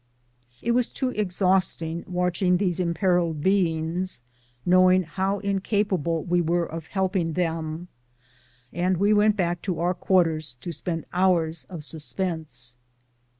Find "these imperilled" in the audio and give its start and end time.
2.57-3.41